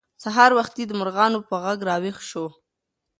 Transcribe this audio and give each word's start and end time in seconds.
سهار 0.23 0.51
وختي 0.59 0.83
د 0.87 0.91
مرغانو 0.99 1.39
په 1.49 1.55
غږ 1.63 1.79
راویښ 1.89 2.17
شوو. 2.29 2.49